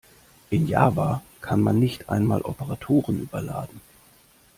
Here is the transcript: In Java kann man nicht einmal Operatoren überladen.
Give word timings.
In 0.49 0.65
Java 0.67 1.21
kann 1.41 1.61
man 1.61 1.77
nicht 1.77 2.09
einmal 2.09 2.41
Operatoren 2.41 3.19
überladen. 3.21 3.81